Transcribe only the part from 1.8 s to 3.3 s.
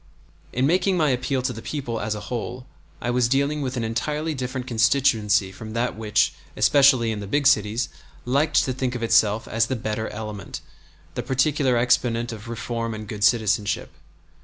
as a whole I was